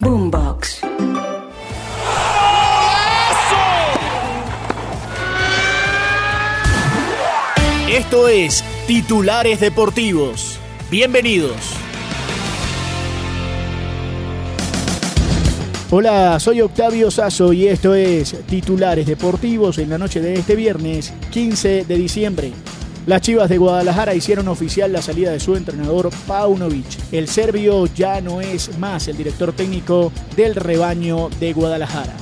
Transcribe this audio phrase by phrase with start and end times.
[0.00, 0.80] Boombox.
[7.90, 10.60] Esto es Titulares Deportivos.
[10.88, 11.56] Bienvenidos.
[15.90, 21.12] Hola, soy Octavio Sazo y esto es Titulares Deportivos en la noche de este viernes
[21.32, 22.52] 15 de diciembre.
[23.08, 26.84] Las Chivas de Guadalajara hicieron oficial la salida de su entrenador Paunovic.
[27.10, 32.12] El serbio ya no es más el director técnico del rebaño de Guadalajara.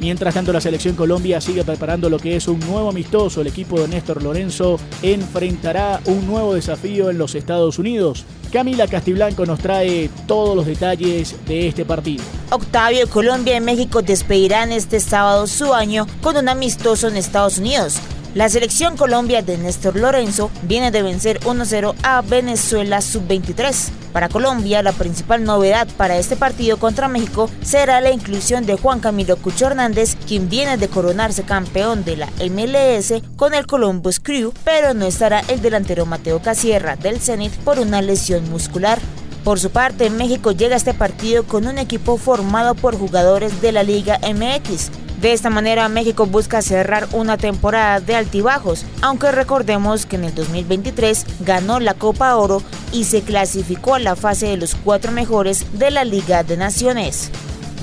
[0.00, 3.42] Mientras tanto, la selección Colombia sigue preparando lo que es un nuevo amistoso.
[3.42, 8.24] El equipo de Néstor Lorenzo enfrentará un nuevo desafío en los Estados Unidos.
[8.52, 12.24] Camila Castiblanco nos trae todos los detalles de este partido.
[12.50, 18.00] Octavio, Colombia y México despedirán este sábado su año con un amistoso en Estados Unidos.
[18.34, 23.90] La selección Colombia de Néstor Lorenzo viene de vencer 1-0 a Venezuela sub-23.
[24.12, 28.98] Para Colombia, la principal novedad para este partido contra México será la inclusión de Juan
[28.98, 34.52] Camilo Cucho Hernández, quien viene de coronarse campeón de la MLS con el Columbus Crew,
[34.64, 38.98] pero no estará el delantero Mateo Casierra del Zenit por una lesión muscular.
[39.44, 43.70] Por su parte, México llega a este partido con un equipo formado por jugadores de
[43.70, 45.03] la Liga MX.
[45.24, 50.34] De esta manera, México busca cerrar una temporada de altibajos, aunque recordemos que en el
[50.34, 55.78] 2023 ganó la Copa Oro y se clasificó a la fase de los cuatro mejores
[55.78, 57.30] de la Liga de Naciones.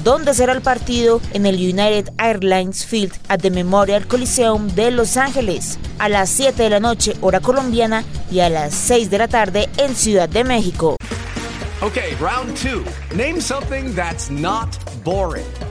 [0.03, 1.19] ¿Dónde será el partido?
[1.33, 6.61] En el United Airlines Field at the Memorial Coliseum de Los Ángeles, a las 7
[6.61, 10.43] de la noche hora colombiana y a las 6 de la tarde en Ciudad de
[10.43, 10.95] México.
[11.81, 12.83] Okay, round two.
[13.15, 15.70] Name something that's not boring.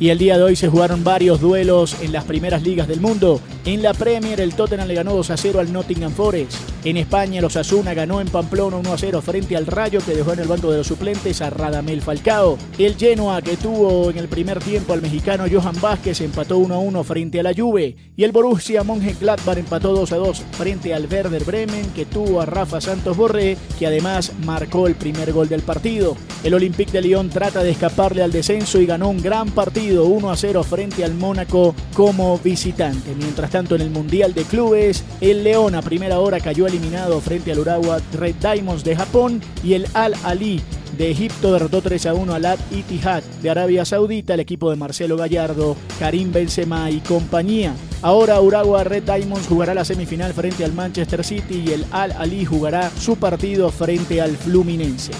[0.00, 3.40] Y el día de hoy se jugaron varios duelos en las primeras ligas del mundo.
[3.64, 6.56] En la Premier, el Tottenham le ganó 2 a 0 al Nottingham Forest.
[6.84, 10.32] En España, los Asuna ganó en Pamplona 1 a 0 frente al Rayo, que dejó
[10.32, 12.58] en el banco de los suplentes a Radamel Falcao.
[12.76, 16.78] El Genoa, que tuvo en el primer tiempo al mexicano Johan Vázquez, empató 1 a
[16.78, 17.96] 1 frente a la Juve.
[18.16, 22.46] Y el Borussia Mönchengladbach empató 2 a 2 frente al Werder Bremen, que tuvo a
[22.46, 26.16] Rafa Santos Borré, que además marcó el primer gol del partido.
[26.42, 30.30] El Olympique de Lyon trata de escaparle al descenso y ganó un gran partido 1
[30.30, 33.14] a 0 frente al Mónaco como visitante.
[33.16, 37.52] Mientras tanto, en el Mundial de Clubes, el León a primera hora cayó eliminado frente
[37.52, 40.62] al Urawa Red Diamonds de Japón y el Al Ali
[40.96, 44.76] de Egipto derrotó 3 a 1 al Al Ittihad de Arabia Saudita, el equipo de
[44.76, 47.74] Marcelo Gallardo, Karim Benzema y compañía.
[48.02, 52.44] Ahora Urawa Red Diamonds jugará la semifinal frente al Manchester City y el Al Ali
[52.44, 55.12] jugará su partido frente al Fluminense.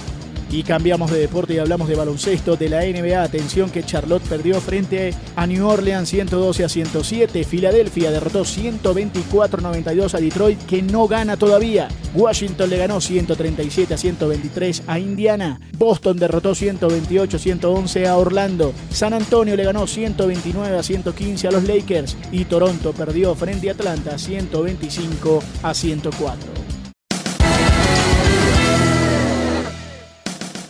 [0.55, 3.21] Y cambiamos de deporte y hablamos de baloncesto de la NBA.
[3.21, 7.43] Atención que Charlotte perdió frente a New Orleans 112 a 107.
[7.43, 11.89] Filadelfia derrotó 124-92 a Detroit que no gana todavía.
[12.15, 15.59] Washington le ganó 137 a 123 a Indiana.
[15.77, 18.73] Boston derrotó 128-111 a Orlando.
[18.91, 22.17] San Antonio le ganó 129 a 115 a los Lakers.
[22.31, 26.64] Y Toronto perdió frente a Atlanta 125 a 104.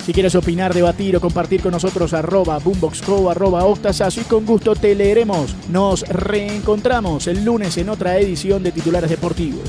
[0.04, 4.74] Si quieres opinar, debatir o compartir con nosotros, arroba boomboxco, arroba octasazo y con gusto
[4.74, 5.56] te leeremos.
[5.70, 9.66] Nos reencontramos el lunes en otra edición de Titulares Deportivos.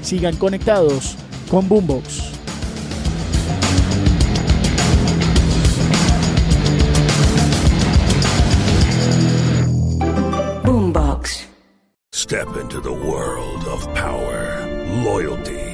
[0.00, 1.16] Sigan conectados
[1.50, 2.32] con Boombox.
[10.64, 11.46] Boombox.
[12.14, 14.66] Step into the world of power,
[15.04, 15.73] loyalty.